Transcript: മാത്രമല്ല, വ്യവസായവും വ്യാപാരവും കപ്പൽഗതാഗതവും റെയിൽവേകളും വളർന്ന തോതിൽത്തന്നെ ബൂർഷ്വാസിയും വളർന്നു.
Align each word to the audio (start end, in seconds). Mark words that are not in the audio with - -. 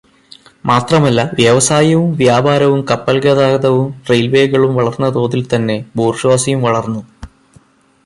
മാത്രമല്ല, 0.65 1.29
വ്യവസായവും 1.33 2.15
വ്യാപാരവും 2.15 2.85
കപ്പൽഗതാഗതവും 2.91 3.93
റെയിൽവേകളും 4.09 4.75
വളർന്ന 4.75 5.09
തോതിൽത്തന്നെ 5.15 5.85
ബൂർഷ്വാസിയും 5.95 6.61
വളർന്നു. 6.61 7.03